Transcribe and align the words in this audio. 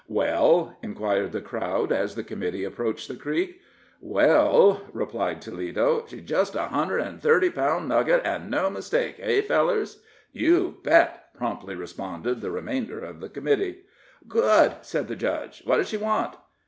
"Well?" 0.07 0.75
inquired 0.81 1.31
the 1.31 1.41
crowd, 1.41 1.91
as 1.91 2.15
the 2.15 2.23
committee 2.23 2.63
approached 2.63 3.07
the 3.07 3.15
creek. 3.15 3.61
"Well," 4.01 4.81
replied 4.93 5.43
Toledo, 5.43 6.05
"she's 6.07 6.23
just 6.23 6.55
a 6.55 6.63
hundred 6.69 7.01
an' 7.01 7.19
thirty 7.19 7.51
pound 7.51 7.87
nugget, 7.89 8.25
an' 8.25 8.49
no 8.49 8.71
mistake 8.71 9.17
hey, 9.17 9.41
fellers?" 9.41 10.01
"You 10.33 10.77
bet," 10.81 11.31
promptly 11.35 11.75
responded 11.75 12.41
the 12.41 12.49
remainder 12.49 12.99
of 12.99 13.19
the 13.19 13.29
committee. 13.29 13.83
"Good!" 14.27 14.77
said 14.81 15.07
the 15.07 15.15
judge. 15.15 15.61
"What 15.65 15.77
does 15.77 15.89
she 15.89 15.97
want?" 15.97 16.33